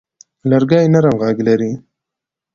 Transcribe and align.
لرګی 0.49 0.85
نرم 0.93 1.15
غږ 1.23 1.37
لري. 1.47 1.71